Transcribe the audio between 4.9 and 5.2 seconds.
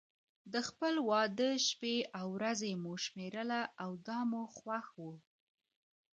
و.